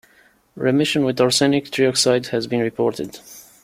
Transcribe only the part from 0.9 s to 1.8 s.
with arsenic